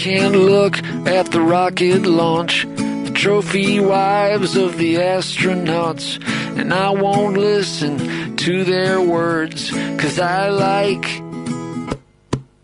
[0.00, 6.18] can't look at the rocket launch, the trophy wives of the astronauts,
[6.58, 11.06] and I won't listen to their words, cause I like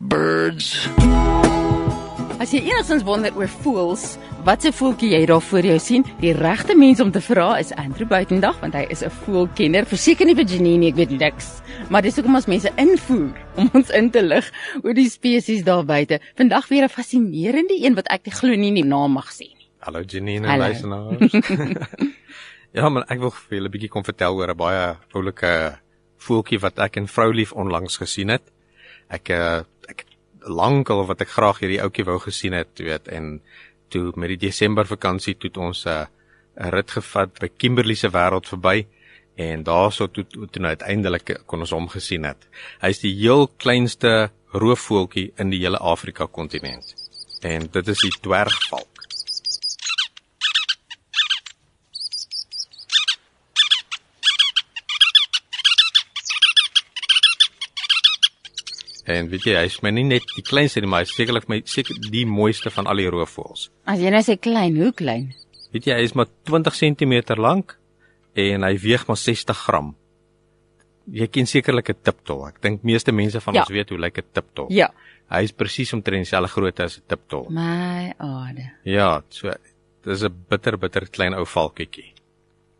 [0.00, 0.88] birds.
[2.36, 4.02] As jy enigstens wonder oor voels,
[4.44, 7.70] wat se voeltjie jy daar voor jou sien, die regte mens om te vra is
[7.80, 9.86] Andrew Buitendag want hy is 'n voelkenner.
[9.88, 11.62] Verseker nie vir Janine nie, ek weet niks.
[11.88, 14.52] Maar dis hoekom ons mense invoer om ons in te lig
[14.82, 16.20] oor die spesies daar buite.
[16.36, 19.68] Vandag weer 'n fascinerende een wat ek nie glo nie die naam mag sê nie.
[19.80, 21.32] Hallo Janine en luisteraars.
[22.76, 25.80] ja, maar ek wil vir julle 'n bietjie kom vertel oor 'n baie oulike
[26.18, 28.44] voeltjie wat ek en vrou lief onlangs gesien het.
[29.08, 30.04] Ek uh, ek
[30.46, 33.40] lankal wat ek graag hierdie ouetjie wou gesien het, weet, en
[33.88, 36.06] toe met die Desember vakansie toe ons 'n uh,
[36.56, 38.86] 'n rit gevat by Kimberley se wêreld verby
[39.36, 42.48] en daarso toe toe, toe nou uiteindelik kon ons hom gesien het.
[42.80, 46.94] Hy's die heel kleinste roofvoeltjie in die hele Afrika kontinent.
[47.44, 48.95] En dit is die dwergvalk.
[59.06, 61.98] En weet jy, hy's my nie net die kleinste nie, maar hy's sekerlik my seker
[62.10, 63.68] die mooiste van al die roofvoëls.
[63.86, 65.28] As jy nou sê klein, hoe klein?
[65.74, 67.76] Weet jy, hy is maar 20 cm lank
[68.34, 69.92] en hy weeg maar 60 gram.
[71.06, 72.48] Jy ken sekerlik 'n tiptol.
[72.48, 73.60] Ek dink meeste mense van ja.
[73.60, 74.66] ons weet hoe lyk 'n tiptol.
[74.70, 74.90] Ja.
[75.30, 77.46] Hy is presies omtrent dieselfde grootte as 'n tiptol.
[77.50, 78.72] My ade.
[78.82, 79.52] Ja, so
[80.02, 82.12] dis 'n bitter bitter klein ou valkietjie.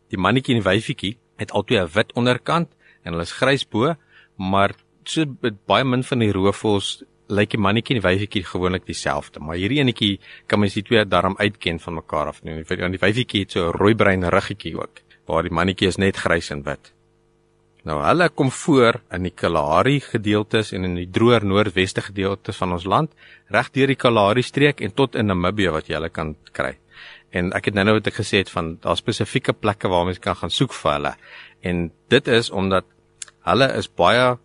[0.09, 2.67] Die mannetjie en wyfietjie het albei 'n wit onderkant
[3.03, 3.95] en hulle is grys bo,
[4.35, 4.75] maar
[5.09, 5.25] so
[5.67, 9.81] baie min van die roofvoëls lyk die mannetjie en die wyfietjie gewoonlik dieselfde, maar hierdie
[9.81, 10.13] enetjie
[10.47, 12.43] kan mens die twee darm uitken van mekaar af.
[12.43, 16.15] Nee, vir die wyfietjie het so 'n rooi-bruin ruggetjie ook, waar die mannetjie is net
[16.15, 16.93] grys en wit.
[17.83, 22.71] Nou hulle kom voor in die Kalahari gedeeltes en in die droër noordweste gedeeltes van
[22.71, 23.11] ons land,
[23.47, 26.77] reg deur die Kalahari streek en tot in Namibië wat jy hulle kan kry.
[27.31, 30.19] En ek het nou nou wat ek gesê het van daar spesifieke plekke waar mens
[30.19, 31.13] kan gaan soek vir hulle.
[31.61, 32.85] En dit is omdat
[33.47, 34.37] hulle is baie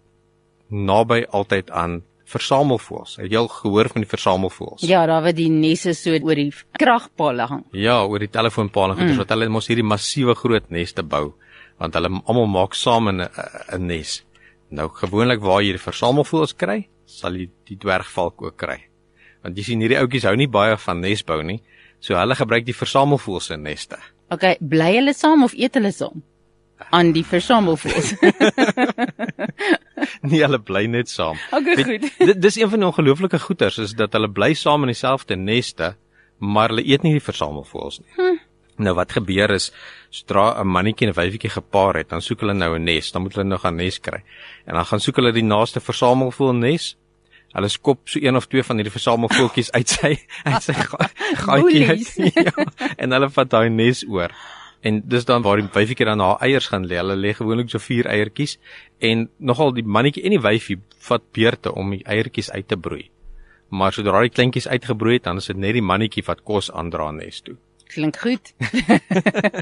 [0.72, 2.00] naby altyd aan
[2.32, 3.18] versamelvoëls.
[3.20, 4.84] Het jy al gehoor van die versamelvoëls?
[4.88, 6.50] Ja, daar waar die nesse so oor die
[6.80, 7.64] kragpale hang.
[7.76, 9.22] Ja, oor die telefoonpale goeders mm.
[9.24, 11.32] wat hulle mos hierdie massiewe groot neste bou
[11.82, 14.22] want hulle almal maak saam 'n 'n nes.
[14.70, 18.78] Nou gewoonlik waar jy die versamelvoëls kry, sal jy die dwergvalk ook kry.
[19.42, 21.60] Want jy sien hierdie ouetjies hou nie baie van nesbou nie,
[22.00, 23.98] so hulle gebruik die versamelvoëls se neste.
[24.30, 26.22] Okay, bly hulle saam of eet hulle saam?
[26.90, 28.12] aan die versamelvoëls.
[30.30, 31.38] nee, hulle bly net saam.
[31.50, 32.06] Okay, goed.
[32.18, 35.94] Dit dis een van die ongelooflike goeters is dat hulle bly saam in dieselfde neste,
[36.38, 38.16] maar hulle eet nie die versamelvoëls nie.
[38.16, 38.40] Hm.
[38.82, 39.70] Nou wat gebeur is
[40.10, 43.22] sodra 'n mannetjie en 'n wyfietjie gepaar het, dan soek hulle nou 'n nes, dan
[43.22, 44.22] moet hulle nou gaan nes kry.
[44.66, 46.96] En dan gaan soek hulle die naaste versamelvoël nes.
[47.52, 50.72] Hulle skop so een of twee van hierdie versamelvoeltjies uit sy uit sy
[51.44, 52.14] gaatjie uit.
[52.46, 52.64] Ja,
[52.96, 54.32] en hulle vat daai nes oor.
[54.82, 56.98] En dis dan waar die wyfietjie dan haar eiers gaan lê.
[56.98, 58.58] Hulle lê gewoonlik so vier eiertjies
[58.98, 63.04] en nogal die mannetjie en die wyfie vat beurte om die eiertjies uit te broei.
[63.70, 67.10] Maar sodra die kleintjies uitgebroei het, dan is dit net die mannetjie wat kos aandra
[67.14, 67.56] nes toe.
[67.92, 68.52] Klink goed.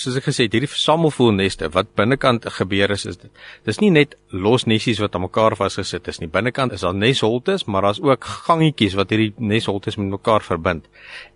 [0.00, 3.42] soos ek gesê het, hierdie versamelvoelneste wat binnekant gebeur is is dit.
[3.68, 6.30] Dis nie net los nesies wat aan mekaar vasgesit is nie.
[6.32, 10.88] Binnekant is daar nesholtes, maar daar's ook gangetjies wat hierdie nesholtes met mekaar verbind.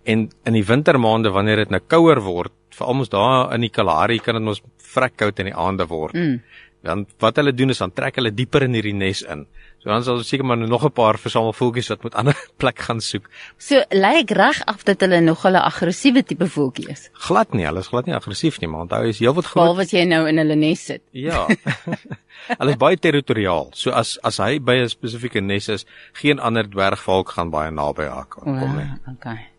[0.03, 4.19] En in die wintermaande wanneer dit nou kouer word, veral ons daar in die Kalahari
[4.23, 4.61] kan dit mos
[4.93, 6.15] vrek koud in die aande word.
[6.15, 6.41] Mm.
[6.81, 9.45] Dan wat hulle doen is dan trek hulle dieper in hierdie nes in.
[9.81, 13.29] So dan sal seker maar nog 'n paar versamelvoeltjies wat moet ander plek gaan soek.
[13.57, 17.09] So lyk reg af dat hulle nog hulle aggressiewe tipe voeltjie is.
[17.13, 19.63] Glad nie, hulle is glad nie aggressief nie, maar onthou is heelwat groot.
[19.63, 21.01] Behalwe as jy nou in hulle nes sit.
[21.11, 21.47] Ja.
[22.59, 23.69] hulle is baie territoriaal.
[23.73, 28.09] So as as hy by 'n spesifieke nes is, geen ander dwergvalk gaan baie naby
[28.09, 28.89] haar kom nie.
[29.17, 29.50] Okay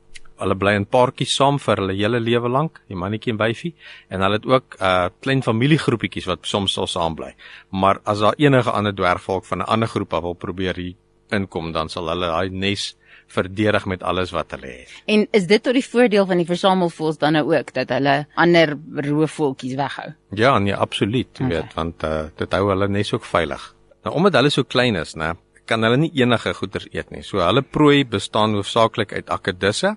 [0.42, 3.74] hulle bly in paartjies saam vir hulle hele lewe lank, die mannetjie en wyfie,
[4.10, 7.34] en hulle het ook 'n uh, klein familiegroepetjies wat soms sal saam bly.
[7.70, 10.94] Maar as daar enige ander dwergvolk van 'n ander groep af wil probeer hier
[11.30, 12.96] inkom, dan sal hulle daai nes
[13.32, 14.90] verdedig met alles wat hulle het.
[15.06, 18.76] En is dit tot die voordeel van die versamelvoëls dan nou ook dat hulle ander
[18.94, 20.12] roofvoeltjies weghou?
[20.30, 21.56] Ja, nee, absoluut, jy okay.
[21.56, 23.74] weet, want uh, dit hou hulle nes ook veilig.
[24.04, 25.32] Nou omdat hulle so klein is, né,
[25.64, 27.22] kan hulle nie enige goeder eet nie.
[27.22, 29.96] So hulle prooi bestaan hoofsaaklik uit akedisse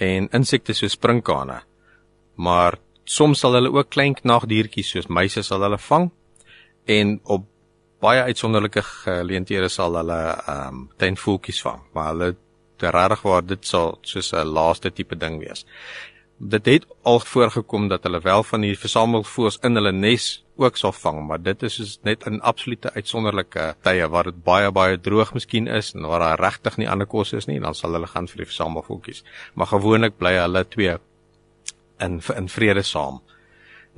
[0.00, 1.60] en insekte soos sprinkane.
[2.40, 6.10] Maar soms sal hulle ook klein knaagdiertjies soos muise sal hulle vang
[6.86, 7.46] en op
[8.00, 11.82] baie uitsonderlike geleenthede sal hulle ehm um, tuinvoeltjies vang.
[11.94, 12.30] Maar hulle
[12.80, 15.66] regtig waar dit sal soos 'n laaste tipe ding wees.
[16.40, 20.92] Dit het al voorgekom dat hulle wel van die versamelvoëls in hulle nes ook sal
[20.96, 25.34] vang, maar dit is soos net in absolute uitsonderlike tye waar dit baie baie droog
[25.36, 28.28] miskien is en waar daar regtig nie ander kos is nie, dan sal hulle gaan
[28.28, 29.20] vir die versamelvoeltjies.
[29.54, 30.96] Maar gewoonlik bly hulle twee
[32.00, 33.20] in in vrede saam.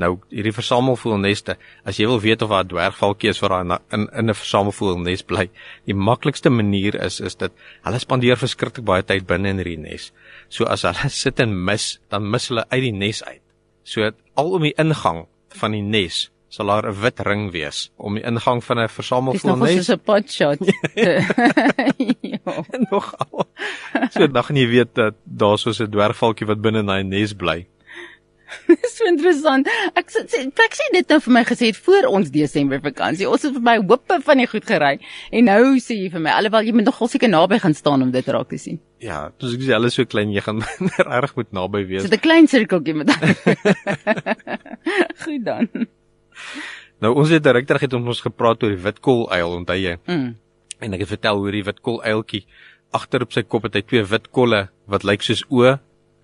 [0.00, 4.08] Nou hierdie versamelvoelneste, as jy wil weet of daar 'n dwergvalkie is wat daar in
[4.12, 5.50] in 'n versamelvoelnes bly,
[5.84, 7.52] die maklikste manier is is dit
[7.84, 10.12] hulle spandeer verskriklik baie tyd binne in hierdie nes.
[10.48, 13.42] So as hulle sit en mis, dan mis hulle uit die nes uit.
[13.84, 18.14] So al om die ingang van die nes sal daar 'n wit ring wees om
[18.14, 19.74] die ingang van 'n versamelvoelnes.
[19.76, 20.58] Dis nog 'n pot shot.
[22.32, 22.64] ja.
[22.90, 23.46] nog al.
[24.10, 27.32] So dan gaan jy weet dat daar so 'n dwergvalkie wat binne in daai nes
[27.32, 27.66] bly.
[28.68, 29.68] Dis so interessant.
[29.98, 33.28] Ek sê ek sê dit nou vir my gesê het voor ons Desember vakansie.
[33.28, 34.92] Ons het vir my hoope van die goed gery.
[35.32, 38.12] En nou sê jy vir my alhoewel jy moet nogal seker naby gaan staan om
[38.14, 38.80] dit raak te sien.
[39.02, 40.62] Ja, dis ek sê alles so klein jy gaan
[41.12, 42.08] reg moet naby wees.
[42.08, 43.10] Dit 'n klein sirkeltjie met.
[45.24, 45.68] goed dan.
[47.02, 49.96] Nou ons het direk terug het ons gepraat oor die witkool uil, onthou jy?
[50.06, 50.36] Mm.
[50.82, 52.46] En ek het vertel hoe die witkool uiltjie
[52.92, 55.78] agter op sy kop het hy twee witkolle wat lyk soos oë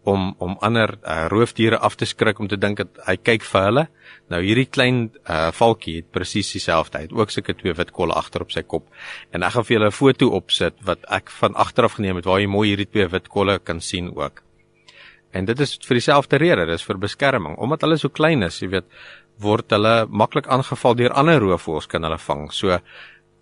[0.09, 3.67] om om ander uh, roofdiere af te skrik om te dink dat hy kyk vir
[3.69, 3.85] hulle.
[4.33, 6.99] Nou hierdie klein uh, valkie het presies dieselfde.
[6.99, 8.89] Hy het ook sulke twee wit kolle agter op sy kop.
[9.33, 12.41] En ek gaan vir julle 'n foto opsit wat ek van agteraf geneem het waar
[12.41, 14.43] jy mooi hierdie twee wit kolle kan sien ook.
[15.33, 17.57] En dit is vir dieselfde rede, dis vir beskerming.
[17.59, 18.87] Omdat hulle so klein is, jy weet,
[19.39, 22.49] word hulle maklik aangeval deur ander roofvoëls kan hulle vang.
[22.53, 22.79] So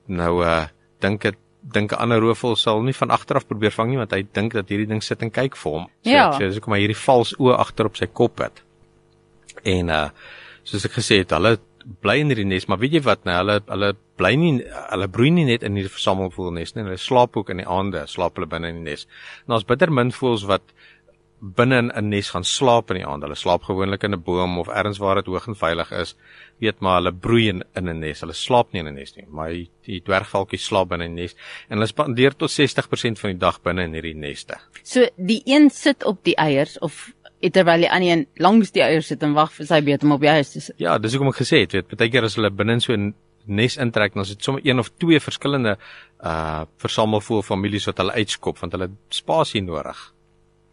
[0.09, 0.67] nou uh
[1.05, 1.37] dink dit
[1.73, 4.53] dink 'n ander roofvol sal nie van agter af probeer vang nie want hy dink
[4.53, 5.87] dat hierdie ding sit en kyk vir hom.
[6.05, 6.33] So, ja.
[6.33, 8.63] so dis hoekom hy hierdie vals oë agter op sy kop het.
[9.65, 10.09] En uh
[10.67, 11.59] soos ek gesê het, hulle
[12.03, 14.53] bly in hierdie nes, maar weet jy wat, nou hulle hulle bly nie
[14.91, 18.39] hulle broei nie net in hierdie versamelvoelnes nie, hulle slaap ook in die aande, slaap
[18.39, 19.07] hulle binne in die nes.
[19.47, 20.75] Nou ons bitter min voels wat
[21.41, 23.23] binne in 'n nes gaan slaap in die aand.
[23.23, 26.17] Hulle slaap gewoonlik in 'n boom of elders waar dit hoog en veilig is.
[26.59, 28.21] Weet maar hulle broei in 'n nes.
[28.21, 31.35] Hulle slaap nie in 'n nes nie, maar die, die dwergvalkie slaap binne 'n nes
[31.69, 34.56] en hulle spandeer tot 60% van die dag binne in hierdie neste.
[34.83, 39.06] So die een sit op die eiers of terwyl die ander een langs die eiers
[39.06, 40.79] sit en wag vir sy beurt om op die eiers te sit.
[40.79, 43.15] Ja, dis hoekom ek gesê het, weet, baie keer as hulle binne in so 'n
[43.47, 45.77] nes intrek, dan is dit sommer een of twee verskillende
[46.25, 50.16] uh versamelvoël families wat hulle uitskop want hulle spasie nodig.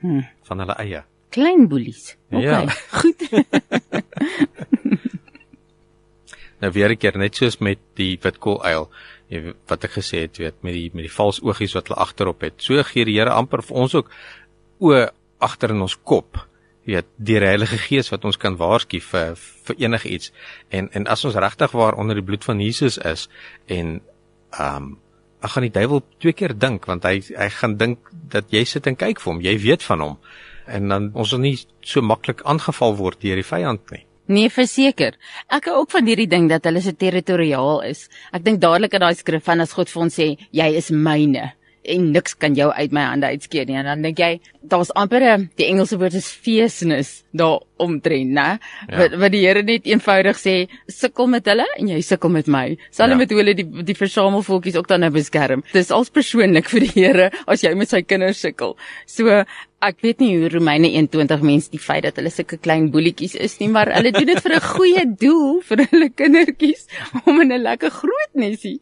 [0.03, 0.25] Hmm.
[0.43, 0.99] van hulle eie.
[1.31, 2.17] Klein boelies.
[2.27, 2.43] Okay.
[2.43, 2.67] Ja.
[2.99, 3.21] Goed.
[6.61, 8.89] nou weer 'n keer net soos met die witkooluil,
[9.67, 12.61] wat ek gesê het, weet met die met die vals oogies wat hulle agterop het.
[12.61, 14.11] So gee die Here amper vir ons ook
[14.79, 15.07] o
[15.39, 16.37] agter in ons kop.
[16.83, 20.33] Weet, die Heilige Gees wat ons kan waarsku vir vir enigiets.
[20.69, 23.29] En en as ons regtig waar onder die bloed van Jesus is
[23.65, 24.01] en
[24.51, 24.99] ehm um,
[25.43, 28.87] ek gaan die duiwel twee keer dink want hy hy gaan dink dat jy sit
[28.87, 29.43] en kyk vir hom.
[29.43, 30.17] Jy weet van hom.
[30.67, 34.05] En dan ons sal nie so maklik aangeval word deur die vyand nie.
[34.31, 35.17] Nee, verseker.
[35.51, 38.05] Ek hou ook van hierdie ding dat hulle so territoriaal is.
[38.31, 41.51] Ek dink dadelik in daai skrif van as God vir ons sê jy is myne
[41.83, 43.77] en niks kan jou uit my hande uitskeer nie.
[43.79, 48.59] En dan dink jy daar's amper 'n die Engelse woord is fierceness daar omtrent, né?
[48.87, 48.97] Ja.
[48.97, 52.77] Wat wat die Here net eenvoudig sê, sukkel met hulle en jy sukkel met my.
[52.91, 53.15] Sal ja.
[53.15, 55.63] met hoe hulle die die versamelvoeltjies ook dan nou beskerm.
[55.73, 58.77] Dis als persoonlik vir die Here as jy met sy kinders sukkel.
[59.05, 59.43] So
[59.87, 63.57] ek weet nie hoe Romeine 21 mense die feit dat hulle sulke klein boelietjies is
[63.59, 66.87] nie, maar hulle doen dit vir 'n goeie doel vir hulle kindertjies
[67.25, 68.79] om in 'n lekker groot nesie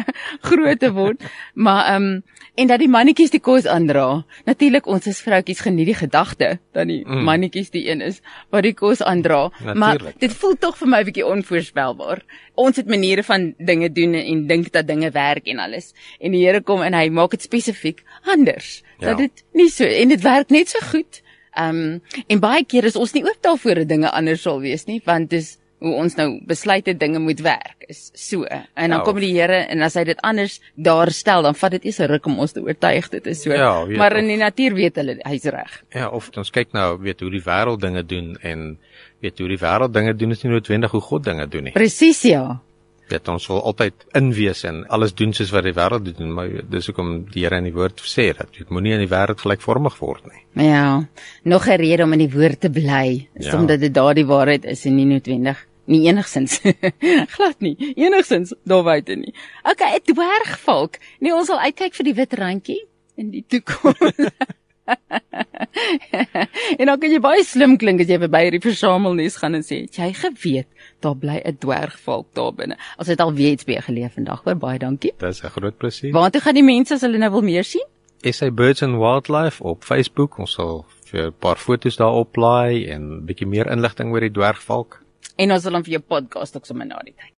[0.48, 1.20] groot te word.
[1.54, 2.22] Maar ehm um,
[2.54, 4.24] en dat die mannetjies die kos aandra.
[4.46, 7.24] Natuurlik ons as vroutjies geniet die gedagte dat die mm.
[7.26, 8.20] mannetjies die een is
[8.54, 9.48] wat die kos aandra.
[9.74, 12.22] Maar dit voel tog vir my 'n bietjie onvoorspelbaar.
[12.54, 15.92] Ons het maniere van dinge doen en dink dat dinge werk en alles.
[16.20, 18.82] En die Here kom en hy maak dit spesifiek anders.
[18.98, 19.08] Ja.
[19.08, 21.22] Dat dit nie so en dit werk net so goed.
[21.54, 24.86] Ehm um, en baie keer is ons nie oop daarvoor dat dinge anders sal wees
[24.86, 28.44] nie, want dis hoe ons nou besluit het dinge moet werk is so.
[28.48, 31.76] En dan ja, kom die Here en as hy dit anders daar stel, dan vat
[31.76, 33.52] dit eers 'n ruk om ons te oortuig dit is so.
[33.52, 35.82] Ja, maar in die natuur weet hulle hy's reg.
[35.92, 38.78] Ja, of ons kyk nou weet hoe die wêreld dinge doen en
[39.20, 41.72] weet hoe die wêreld dinge doen is nie noodwendig hoe God dinge doen nie.
[41.72, 42.60] Presies ja.
[43.08, 46.86] Dit ons wil altyd inwees en alles doen soos wat die wêreld doen, maar dis
[46.88, 50.24] hoekom die Here in die woord sê dat jy moenie in die wêreld gelykvormig word
[50.30, 50.42] nie.
[50.70, 51.04] Ja.
[51.42, 53.58] Nog 'n rede om in die woord te bly, ja.
[53.58, 56.60] omdat dit daardie waarheid is en nie noodwendig nie enigsins
[57.34, 59.34] glad nie enigsins daar buite nie.
[59.62, 60.98] Okay, 'n dwergvalk.
[61.20, 62.82] Nee, ons sal uitkyk vir die wit randjie
[63.16, 64.30] in die toekoms.
[66.78, 69.84] en dan kan jy baie slim klink as jy by hierdie versamelnes gaan en sê,
[69.88, 70.68] "Jy geweet,
[71.00, 74.54] daar bly 'n dwergvalk daar binne." As dit al weer iets by geleef vandag, hoor
[74.54, 75.12] baie dankie.
[75.18, 76.12] Dis 'n groot plesier.
[76.12, 77.86] Waartoe gaan die mense as hulle nou wil meer sien?
[78.22, 80.38] SA Birds and Wildlife op Facebook.
[80.38, 84.30] Ons sal vir 'n paar foto's daarop laai en 'n bietjie meer inligting oor die
[84.30, 85.00] dwergvalk.
[85.36, 87.32] En ons sal dan vir jou podcast ook sommer na die tyd.